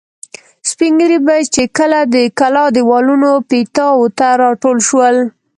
سپین 0.69 0.93
ږیري 0.99 1.19
به 1.25 1.35
چې 1.53 1.63
کله 1.77 1.99
د 2.13 2.15
کلا 2.39 2.65
دېوالونو 2.75 3.31
پیتاوو 3.49 4.07
ته 4.17 4.27
را 4.41 4.49
ټول 4.61 4.77
شول. 4.87 5.15